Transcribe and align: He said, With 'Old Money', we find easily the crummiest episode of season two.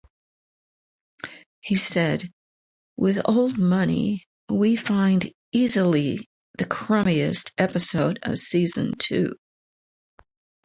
He 1.59 1.75
said, 1.75 2.31
With 2.97 3.21
'Old 3.23 3.59
Money', 3.59 4.25
we 4.49 4.75
find 4.75 5.31
easily 5.51 6.27
the 6.57 6.65
crummiest 6.65 7.51
episode 7.59 8.17
of 8.23 8.39
season 8.39 8.93
two. 8.97 9.35